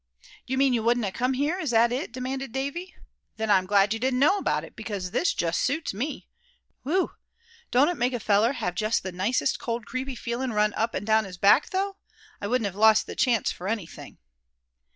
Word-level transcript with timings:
"You 0.47 0.57
mean 0.57 0.73
you 0.73 0.81
wouldn't 0.81 1.05
a 1.05 1.11
come 1.11 1.33
here, 1.33 1.59
is 1.59 1.69
that 1.69 1.91
it?" 1.91 2.11
demanded 2.11 2.51
Davy; 2.51 2.95
"then 3.37 3.51
I'm 3.51 3.67
glad 3.67 3.93
you 3.93 3.99
didn't 3.99 4.17
know 4.17 4.39
about 4.39 4.63
it; 4.63 4.75
because 4.75 5.11
this 5.11 5.31
just 5.31 5.61
suits 5.61 5.93
me. 5.93 6.27
Whew! 6.81 7.11
don't 7.69 7.87
it 7.87 7.97
make 7.97 8.13
a 8.13 8.19
feller 8.19 8.53
have 8.53 8.73
just 8.73 9.03
the 9.03 9.11
nicest 9.11 9.59
cold 9.59 9.85
creepy 9.85 10.15
feelin' 10.15 10.53
run 10.53 10.73
up 10.73 10.95
and 10.95 11.05
down 11.05 11.25
his 11.25 11.37
back, 11.37 11.69
though? 11.69 11.97
I 12.41 12.47
wouldn't 12.47 12.65
have 12.65 12.73
lost 12.75 13.05
the 13.05 13.15
chance 13.15 13.51
for 13.51 13.67
anything." 13.67 14.17